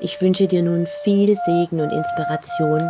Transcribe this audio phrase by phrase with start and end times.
[0.00, 2.88] Ich wünsche dir nun viel Segen und Inspiration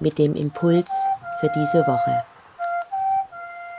[0.00, 0.90] mit dem Impuls
[1.38, 2.24] für diese Woche.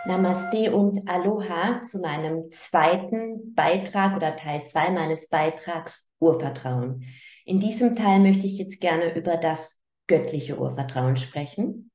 [0.05, 7.03] Namaste und Aloha zu meinem zweiten Beitrag oder Teil 2 meines Beitrags Urvertrauen.
[7.43, 11.91] In diesem Teil möchte ich jetzt gerne über das göttliche Urvertrauen sprechen.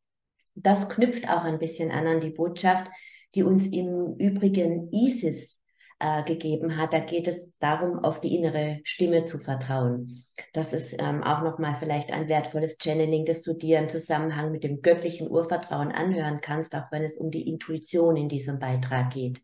[0.54, 2.90] Das knüpft auch ein bisschen an an die Botschaft,
[3.34, 5.62] die uns im Übrigen Isis
[5.98, 6.92] äh, gegeben hat.
[6.92, 10.24] Da geht es darum, auf die innere Stimme zu vertrauen.
[10.52, 14.64] Das ist ähm, auch nochmal vielleicht ein wertvolles Channeling, das du dir im Zusammenhang mit
[14.64, 19.40] dem göttlichen Urvertrauen anhören kannst, auch wenn es um die Intuition in diesem Beitrag geht.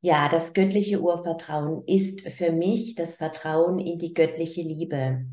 [0.00, 5.26] Ja, das göttliche Urvertrauen ist für mich das Vertrauen in die göttliche Liebe.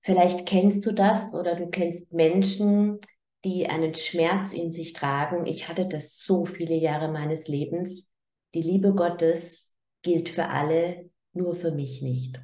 [0.00, 2.98] Vielleicht kennst du das oder du kennst Menschen,
[3.44, 5.46] die einen Schmerz in sich tragen.
[5.46, 8.06] Ich hatte das so viele Jahre meines Lebens.
[8.54, 12.40] Die Liebe Gottes gilt für alle, nur für mich nicht.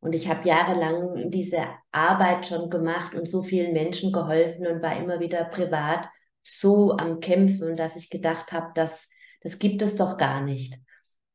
[0.00, 1.58] Und ich habe jahrelang diese
[1.92, 6.08] Arbeit schon gemacht und so vielen Menschen geholfen und war immer wieder privat
[6.42, 9.08] so am Kämpfen, dass ich gedacht habe, das,
[9.40, 10.78] das gibt es doch gar nicht.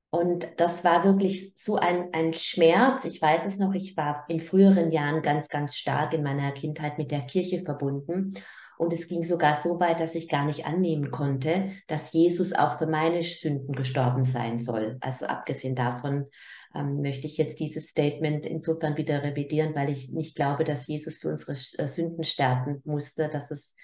[0.10, 3.06] Und das war wirklich so ein, ein Schmerz.
[3.06, 6.98] Ich weiß es noch, ich war in früheren Jahren ganz, ganz stark in meiner Kindheit
[6.98, 8.34] mit der Kirche verbunden.
[8.82, 12.80] Und es ging sogar so weit, dass ich gar nicht annehmen konnte, dass Jesus auch
[12.80, 14.98] für meine Sünden gestorben sein soll.
[15.02, 16.26] Also abgesehen davon
[16.74, 21.20] ähm, möchte ich jetzt dieses Statement insofern wieder revidieren, weil ich nicht glaube, dass Jesus
[21.20, 23.30] für unsere äh, Sünden sterben musste.
[23.30, 23.76] Das ist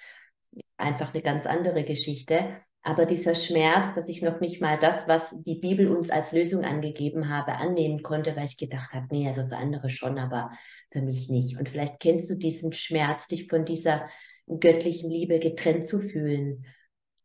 [0.78, 2.58] einfach eine ganz andere Geschichte.
[2.82, 6.64] Aber dieser Schmerz, dass ich noch nicht mal das, was die Bibel uns als Lösung
[6.64, 10.50] angegeben habe, annehmen konnte, weil ich gedacht habe, nee, also für andere schon, aber
[10.90, 11.60] für mich nicht.
[11.60, 14.08] Und vielleicht kennst du diesen Schmerz, dich von dieser
[14.48, 16.66] göttlichen Liebe getrennt zu fühlen.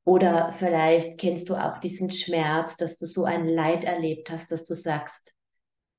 [0.05, 4.65] Oder vielleicht kennst du auch diesen Schmerz, dass du so ein Leid erlebt hast, dass
[4.65, 5.32] du sagst,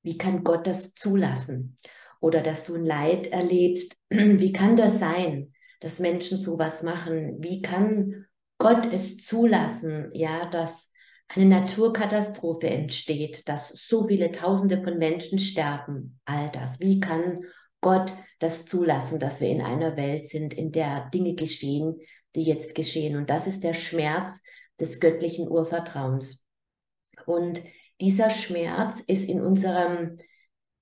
[0.02, 1.76] wie kann Gott das zulassen?
[2.20, 7.38] Oder dass du ein Leid erlebst, wie kann das sein, dass Menschen sowas machen?
[7.40, 8.26] Wie kann
[8.58, 10.90] Gott es zulassen, ja, dass
[11.28, 16.20] eine Naturkatastrophe entsteht, dass so viele Tausende von Menschen sterben?
[16.26, 16.78] All das.
[16.80, 17.44] Wie kann
[17.84, 22.00] Gott das zulassen, dass wir in einer Welt sind, in der Dinge geschehen,
[22.34, 23.14] die jetzt geschehen.
[23.14, 24.40] Und das ist der Schmerz
[24.80, 26.42] des göttlichen Urvertrauens.
[27.26, 27.62] Und
[28.00, 30.16] dieser Schmerz ist in unserem,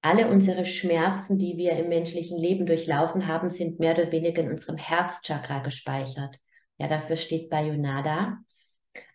[0.01, 4.53] alle unsere Schmerzen, die wir im menschlichen Leben durchlaufen haben, sind mehr oder weniger in
[4.53, 6.39] unserem Herzchakra gespeichert.
[6.79, 8.39] Ja, dafür steht Bayonada.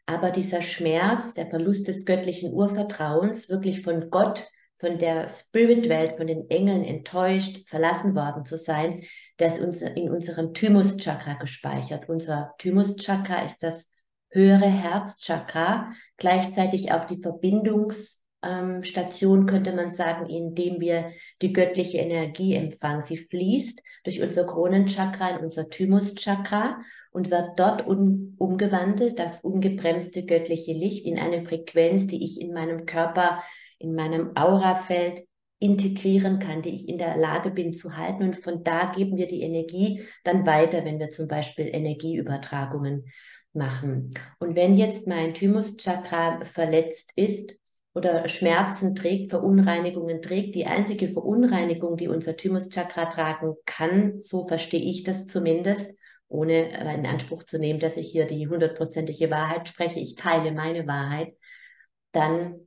[0.06, 4.46] Aber dieser Schmerz, der Verlust des göttlichen Urvertrauens, wirklich von Gott
[4.80, 9.04] von der Spirit-Welt, von den Engeln enttäuscht, verlassen worden zu sein,
[9.38, 12.10] das ist in unserem Thymus-Chakra gespeichert.
[12.10, 13.88] Unser Thymus-Chakra ist das
[14.30, 21.12] höhere Herzchakra, gleichzeitig auch die Verbindungsstation, könnte man sagen, indem wir
[21.42, 23.04] die göttliche Energie empfangen.
[23.06, 26.78] Sie fließt durch unser Kronenchakra in unser Thymus-Chakra
[27.12, 32.54] und wird dort um, umgewandelt, das ungebremste göttliche Licht, in eine Frequenz, die ich in
[32.54, 33.42] meinem Körper
[33.80, 35.28] in meinem Aurafeld
[35.60, 38.24] integrieren kann, die ich in der Lage bin zu halten.
[38.24, 43.06] Und von da geben wir die Energie dann weiter, wenn wir zum Beispiel Energieübertragungen
[43.54, 44.14] machen.
[44.40, 47.56] Und wenn jetzt mein Thymuschakra verletzt ist
[47.96, 54.84] oder Schmerzen trägt, Verunreinigungen trägt, die einzige Verunreinigung, die unser Thymuschakra tragen kann, so verstehe
[54.84, 55.92] ich das zumindest,
[56.28, 60.86] ohne in Anspruch zu nehmen, dass ich hier die hundertprozentige Wahrheit spreche, ich teile meine
[60.86, 61.34] Wahrheit,
[62.12, 62.67] dann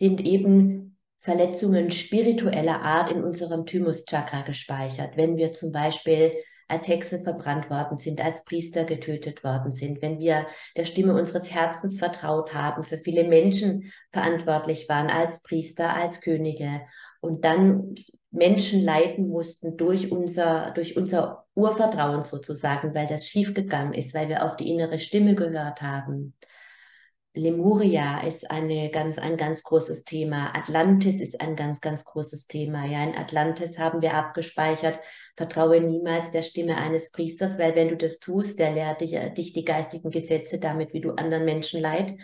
[0.00, 5.18] sind eben Verletzungen spiritueller Art in unserem Thymuschakra gespeichert.
[5.18, 6.32] Wenn wir zum Beispiel
[6.68, 11.52] als Hexen verbrannt worden sind, als Priester getötet worden sind, wenn wir der Stimme unseres
[11.52, 16.80] Herzens vertraut haben, für viele Menschen verantwortlich waren, als Priester, als Könige
[17.20, 17.94] und dann
[18.30, 24.46] Menschen leiten mussten durch unser, durch unser Urvertrauen sozusagen, weil das schiefgegangen ist, weil wir
[24.46, 26.34] auf die innere Stimme gehört haben.
[27.32, 30.52] Lemuria ist eine ganz, ein ganz großes Thema.
[30.56, 32.86] Atlantis ist ein ganz, ganz großes Thema.
[32.86, 34.98] Ja, in Atlantis haben wir abgespeichert,
[35.36, 39.52] vertraue niemals der Stimme eines Priesters, weil wenn du das tust, der lehrt dich, dich
[39.52, 42.16] die geistigen Gesetze damit, wie du anderen Menschen Leid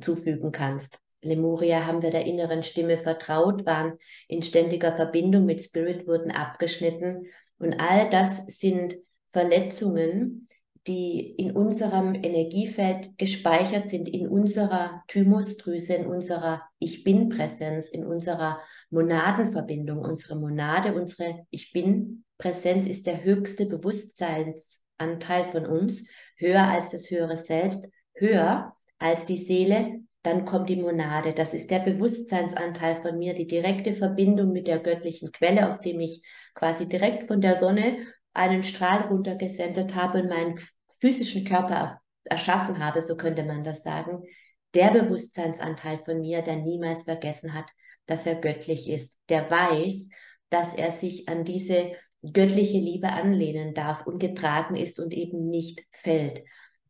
[0.00, 0.98] zufügen kannst.
[1.22, 3.98] Lemuria haben wir der inneren Stimme vertraut, waren
[4.28, 7.26] in ständiger Verbindung mit Spirit, wurden abgeschnitten.
[7.58, 8.96] Und all das sind
[9.30, 10.48] Verletzungen,
[10.86, 18.60] die in unserem Energiefeld gespeichert sind, in unserer Thymusdrüse, in unserer Ich Bin-Präsenz, in unserer
[18.88, 19.98] Monadenverbindung.
[19.98, 26.04] Unsere Monade, unsere Ich Bin-Präsenz ist der höchste Bewusstseinsanteil von uns,
[26.36, 30.00] höher als das höhere Selbst, höher als die Seele.
[30.22, 31.32] Dann kommt die Monade.
[31.34, 36.00] Das ist der Bewusstseinsanteil von mir, die direkte Verbindung mit der göttlichen Quelle, auf dem
[36.00, 36.22] ich
[36.54, 37.96] quasi direkt von der Sonne
[38.32, 40.60] einen Strahl runtergesendet habe und meinen
[41.00, 44.22] physischen Körper erschaffen habe, so könnte man das sagen,
[44.74, 47.66] der Bewusstseinsanteil von mir, der niemals vergessen hat,
[48.06, 50.08] dass er göttlich ist, der weiß,
[50.48, 51.92] dass er sich an diese
[52.22, 56.42] göttliche Liebe anlehnen darf und getragen ist und eben nicht fällt.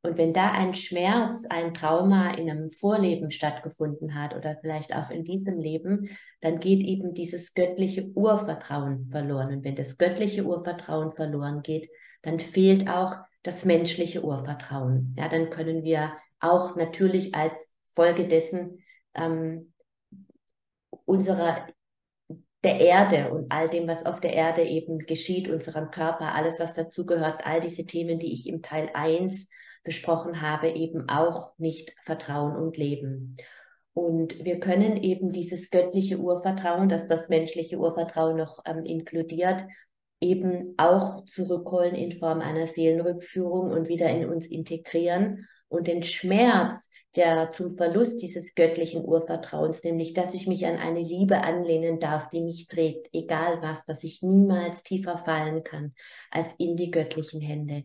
[0.03, 5.11] Und wenn da ein Schmerz, ein Trauma in einem Vorleben stattgefunden hat oder vielleicht auch
[5.11, 9.53] in diesem Leben, dann geht eben dieses göttliche Urvertrauen verloren.
[9.53, 11.91] Und wenn das göttliche Urvertrauen verloren geht,
[12.23, 15.15] dann fehlt auch das menschliche Urvertrauen.
[15.19, 18.83] Ja, dann können wir auch natürlich als Folge dessen
[19.15, 19.75] ähm,
[21.05, 21.67] unserer
[22.63, 26.75] der Erde und all dem, was auf der Erde eben geschieht, unserem Körper, alles, was
[26.75, 29.49] dazugehört, all diese Themen, die ich im Teil 1
[29.91, 33.37] besprochen habe, eben auch nicht vertrauen und leben.
[33.93, 39.65] Und wir können eben dieses göttliche Urvertrauen, das das menschliche Urvertrauen noch ähm, inkludiert,
[40.21, 46.89] eben auch zurückholen in Form einer Seelenrückführung und wieder in uns integrieren und den Schmerz,
[47.17, 52.29] der zum Verlust dieses göttlichen Urvertrauens, nämlich dass ich mich an eine Liebe anlehnen darf,
[52.29, 55.95] die mich trägt, egal was, dass ich niemals tiefer fallen kann
[56.31, 57.83] als in die göttlichen Hände,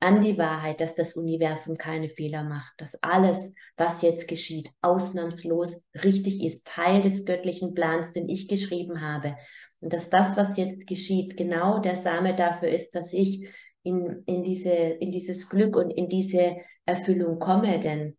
[0.00, 5.82] an die Wahrheit, dass das Universum keine Fehler macht, dass alles, was jetzt geschieht, ausnahmslos
[6.04, 9.36] richtig ist, Teil des göttlichen Plans, den ich geschrieben habe.
[9.80, 13.48] Und dass das, was jetzt geschieht, genau der Same dafür ist, dass ich
[13.82, 16.56] in, in, diese, in dieses Glück und in diese
[16.86, 17.80] Erfüllung komme.
[17.80, 18.16] Denn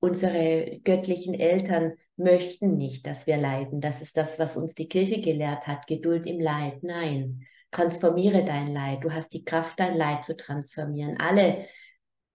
[0.00, 3.80] unsere göttlichen Eltern möchten nicht, dass wir leiden.
[3.80, 5.86] Das ist das, was uns die Kirche gelehrt hat.
[5.86, 6.82] Geduld im Leid.
[6.82, 9.04] Nein transformiere dein Leid.
[9.04, 11.18] Du hast die Kraft, dein Leid zu transformieren.
[11.18, 11.66] Alle,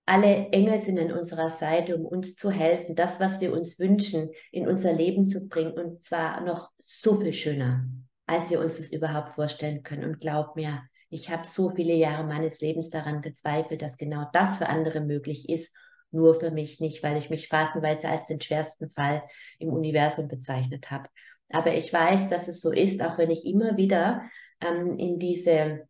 [0.05, 4.29] alle Engel sind an unserer Seite, um uns zu helfen, das, was wir uns wünschen,
[4.51, 5.73] in unser Leben zu bringen.
[5.73, 7.85] Und zwar noch so viel schöner,
[8.25, 10.03] als wir uns das überhaupt vorstellen können.
[10.03, 14.57] Und glaub mir, ich habe so viele Jahre meines Lebens daran gezweifelt, dass genau das
[14.57, 15.73] für andere möglich ist.
[16.11, 19.23] Nur für mich nicht, weil ich mich phasenweise als den schwersten Fall
[19.59, 21.07] im Universum bezeichnet habe.
[21.51, 24.21] Aber ich weiß, dass es so ist, auch wenn ich immer wieder
[24.61, 25.87] ähm, in diese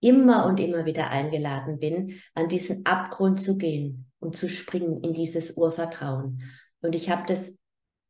[0.00, 5.12] immer und immer wieder eingeladen bin, an diesen Abgrund zu gehen und zu springen in
[5.12, 6.42] dieses Urvertrauen.
[6.80, 7.56] Und ich habe das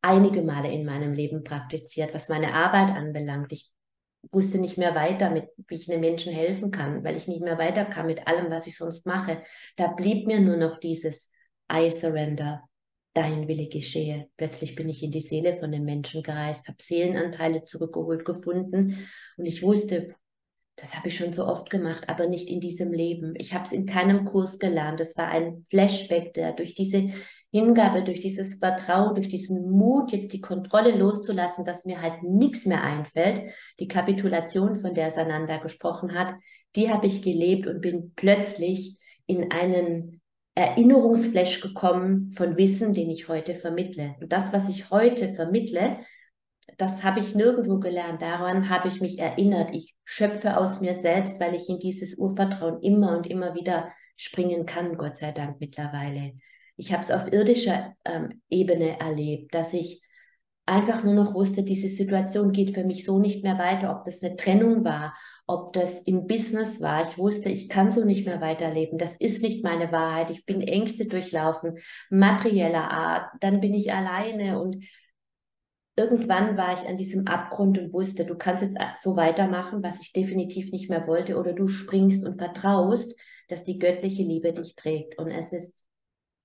[0.01, 3.51] einige Male in meinem Leben praktiziert, was meine Arbeit anbelangt.
[3.51, 3.71] Ich
[4.31, 7.57] wusste nicht mehr weiter, mit, wie ich den Menschen helfen kann, weil ich nicht mehr
[7.57, 9.41] weiterkam mit allem, was ich sonst mache.
[9.75, 11.31] Da blieb mir nur noch dieses
[11.71, 12.63] I surrender,
[13.13, 14.27] dein Wille geschehe.
[14.37, 19.45] Plötzlich bin ich in die Seele von dem Menschen gereist, habe Seelenanteile zurückgeholt gefunden und
[19.45, 20.13] ich wusste,
[20.75, 23.33] das habe ich schon so oft gemacht, aber nicht in diesem Leben.
[23.37, 24.99] Ich habe es in keinem Kurs gelernt.
[25.01, 27.09] Das war ein Flashback, der durch diese
[27.51, 32.65] Hingabe, durch dieses Vertrauen, durch diesen Mut, jetzt die Kontrolle loszulassen, dass mir halt nichts
[32.65, 33.41] mehr einfällt.
[33.79, 36.35] Die Kapitulation, von der Sananda gesprochen hat,
[36.75, 40.18] die habe ich gelebt und bin plötzlich in einen
[40.59, 44.15] Erinnerungsflash gekommen von Wissen, den ich heute vermittle.
[44.19, 45.99] Und das, was ich heute vermittle,
[46.77, 48.21] das habe ich nirgendwo gelernt.
[48.21, 49.73] Daran habe ich mich erinnert.
[49.73, 54.65] Ich schöpfe aus mir selbst, weil ich in dieses Urvertrauen immer und immer wieder springen
[54.65, 56.33] kann, Gott sei Dank mittlerweile.
[56.75, 60.01] Ich habe es auf irdischer ähm, Ebene erlebt, dass ich
[60.69, 64.21] einfach nur noch wusste, diese Situation geht für mich so nicht mehr weiter, ob das
[64.21, 65.13] eine Trennung war,
[65.47, 67.01] ob das im Business war.
[67.01, 68.97] Ich wusste, ich kann so nicht mehr weiterleben.
[68.97, 70.29] Das ist nicht meine Wahrheit.
[70.29, 73.31] Ich bin Ängste durchlaufen, materieller Art.
[73.41, 74.85] Dann bin ich alleine und
[75.95, 80.13] irgendwann war ich an diesem Abgrund und wusste, du kannst jetzt so weitermachen, was ich
[80.13, 85.17] definitiv nicht mehr wollte, oder du springst und vertraust, dass die göttliche Liebe dich trägt.
[85.19, 85.73] Und es ist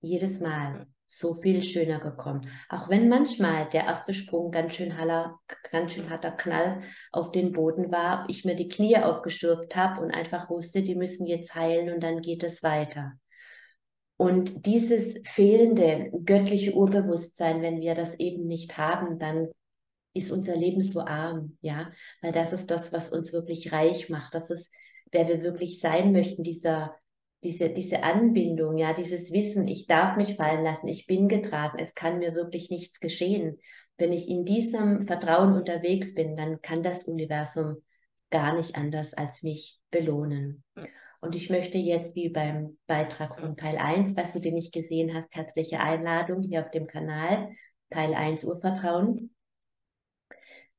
[0.00, 2.49] jedes Mal so viel schöner gekommen.
[2.68, 5.38] Auch wenn manchmal der erste Sprung ganz schön, haller,
[5.70, 6.80] ganz schön harter Knall
[7.12, 11.26] auf den Boden war, ich mir die Knie aufgestürft habe und einfach wusste, die müssen
[11.26, 13.12] jetzt heilen und dann geht es weiter.
[14.16, 19.49] Und dieses fehlende göttliche Urbewusstsein, wenn wir das eben nicht haben, dann
[20.14, 21.90] ist unser Leben so arm, ja,
[22.23, 24.34] weil das ist das, was uns wirklich reich macht.
[24.34, 24.70] Das ist,
[25.11, 26.94] wer wir wirklich sein möchten, dieser
[27.44, 31.94] diese, diese Anbindung, ja, dieses Wissen, ich darf mich fallen lassen, ich bin getragen, es
[31.94, 33.60] kann mir wirklich nichts geschehen.
[33.96, 37.76] wenn ich in diesem Vertrauen unterwegs bin, dann kann das Universum
[38.30, 40.64] gar nicht anders als mich belohnen.
[41.20, 45.14] Und ich möchte jetzt, wie beim Beitrag von Teil 1, was du den nicht gesehen
[45.14, 47.50] hast, herzliche Einladung hier auf dem Kanal,
[47.90, 49.34] Teil 1 Urvertrauen.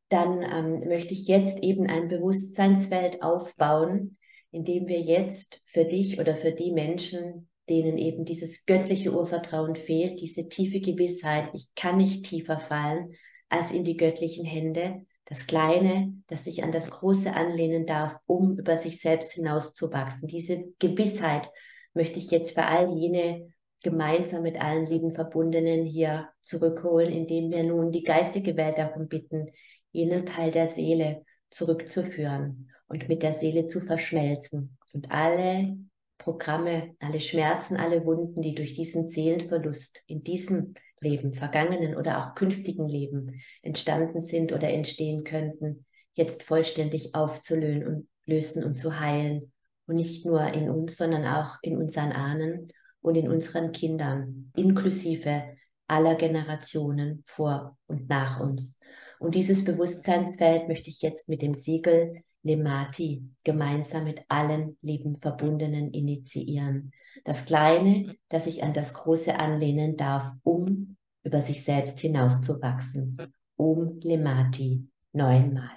[0.09, 4.17] Dann ähm, möchte ich jetzt eben ein Bewusstseinsfeld aufbauen,
[4.55, 9.75] in dem wir jetzt für dich oder für die Menschen, denen eben dieses göttliche Urvertrauen
[9.75, 13.15] fehlt, diese tiefe Gewissheit, ich kann nicht tiefer fallen
[13.49, 18.57] als in die göttlichen Hände, das Kleine, das sich an das Große anlehnen darf, um
[18.57, 20.29] über sich selbst hinauszuwachsen.
[20.29, 21.49] Diese Gewissheit
[21.93, 23.49] möchte ich jetzt für all jene
[23.83, 29.49] gemeinsam mit allen lieben Verbundenen hier zurückholen, indem wir nun die geistige Welt darum bitten,
[29.91, 35.77] jenen Teil der Seele zurückzuführen und mit der Seele zu verschmelzen und alle
[36.17, 42.35] Programme, alle Schmerzen, alle Wunden, die durch diesen Seelenverlust in diesem Leben, vergangenen oder auch
[42.35, 49.51] künftigen Leben entstanden sind oder entstehen könnten, jetzt vollständig aufzulösen und lösen und zu heilen.
[49.87, 52.69] Und nicht nur in uns, sondern auch in unseren Ahnen
[53.01, 55.43] und in unseren Kindern, inklusive
[55.87, 58.79] aller Generationen vor und nach uns.
[59.19, 65.91] Und dieses Bewusstseinsfeld möchte ich jetzt mit dem Siegel Lemati gemeinsam mit allen lieben Verbundenen
[65.91, 66.91] initiieren.
[67.23, 73.17] Das Kleine, das sich an das Große anlehnen darf, um über sich selbst hinauszuwachsen.
[73.57, 75.71] Om Lemati neunmal.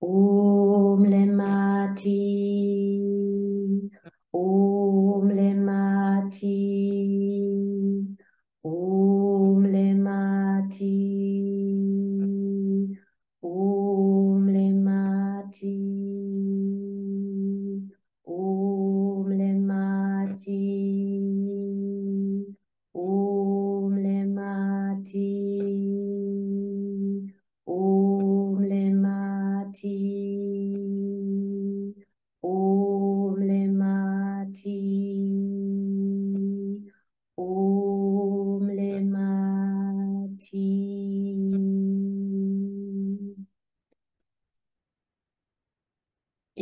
[0.00, 2.10] Om Lemati,
[4.32, 6.48] Om Lemati,
[8.62, 11.47] Om Lemati.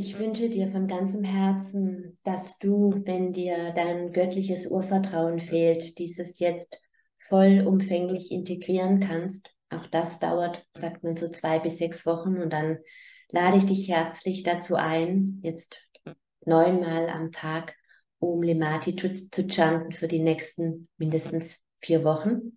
[0.06, 6.38] Ich wünsche dir von ganzem Herzen, dass du, wenn dir dein göttliches Urvertrauen fehlt, dieses
[6.38, 6.78] jetzt
[7.28, 9.50] vollumfänglich integrieren kannst.
[9.68, 12.78] Auch das dauert, sagt man, so zwei bis sechs Wochen und dann
[13.32, 15.82] lade ich dich herzlich dazu ein, jetzt
[16.44, 17.74] neunmal am Tag
[18.20, 22.56] Om Lemati zu chanten für die nächsten mindestens vier Wochen.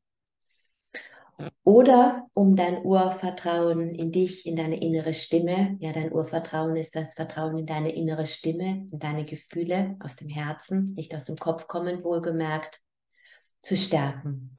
[1.63, 5.77] Oder um dein Urvertrauen in dich, in deine innere Stimme.
[5.79, 10.29] Ja, dein Urvertrauen ist das Vertrauen in deine innere Stimme, in deine Gefühle aus dem
[10.29, 12.81] Herzen, nicht aus dem Kopf kommen, wohlgemerkt,
[13.61, 14.57] zu stärken.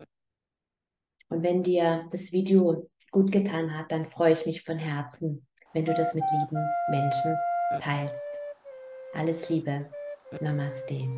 [1.28, 5.84] Und wenn dir das Video gut getan hat, dann freue ich mich von Herzen, wenn
[5.84, 7.36] du das mit lieben Menschen
[7.80, 8.28] teilst.
[9.14, 9.90] Alles Liebe.
[10.40, 11.08] Namaste.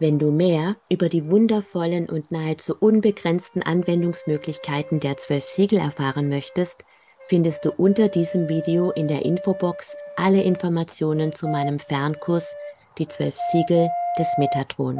[0.00, 6.84] Wenn du mehr über die wundervollen und nahezu unbegrenzten Anwendungsmöglichkeiten der zwölf Siegel erfahren möchtest,
[7.28, 12.54] findest du unter diesem Video in der Infobox alle Informationen zu meinem Fernkurs
[12.98, 14.98] Die zwölf Siegel des Metatron.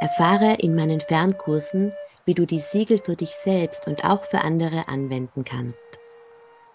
[0.00, 1.92] Erfahre in meinen Fernkursen,
[2.24, 5.86] wie du die Siegel für dich selbst und auch für andere anwenden kannst.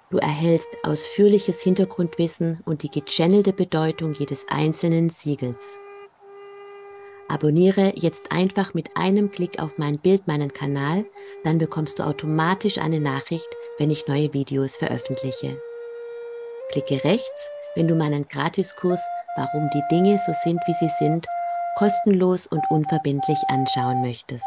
[0.09, 5.59] Du erhältst ausführliches Hintergrundwissen und die gechannelte Bedeutung jedes einzelnen Siegels.
[7.29, 11.05] Abonniere jetzt einfach mit einem Klick auf mein Bild meinen Kanal,
[11.43, 15.61] dann bekommst du automatisch eine Nachricht, wenn ich neue Videos veröffentliche.
[16.71, 19.01] Klicke rechts, wenn du meinen Gratiskurs
[19.37, 21.27] Warum die Dinge so sind, wie sie sind,
[21.75, 24.43] kostenlos und unverbindlich anschauen möchtest.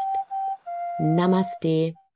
[0.99, 1.93] Namaste.